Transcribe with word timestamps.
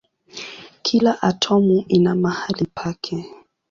Kila 0.81 1.21
atomu 1.21 1.85
ina 1.87 2.15
mahali 2.15 2.65
pake. 2.65 3.25